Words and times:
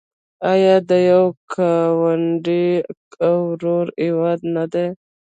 آیا 0.51 0.75
د 0.89 0.91
یو 1.11 1.23
ګاونډي 1.51 2.67
او 3.25 3.35
ورور 3.49 3.87
هیواد 4.03 4.39
نه 4.55 4.63
دی؟ 4.73 4.87